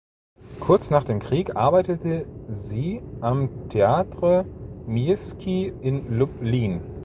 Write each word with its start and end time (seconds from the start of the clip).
Kurz 0.59 0.89
nach 0.89 1.03
dem 1.03 1.19
Krieg 1.19 1.55
arbeitete 1.55 2.25
sie 2.47 3.03
am 3.19 3.69
Teatr 3.69 4.45
Miejski 4.87 5.71
in 5.79 6.17
Lublin. 6.17 6.81